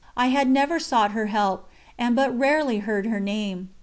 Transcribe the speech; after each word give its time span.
I 0.17 0.29
had 0.29 0.49
never 0.49 0.79
sought 0.79 1.11
her 1.11 1.27
help, 1.27 1.69
and 1.95 2.15
but 2.15 2.35
rarely 2.35 2.79
heard 2.79 3.05
her 3.05 3.19
name. 3.19 3.69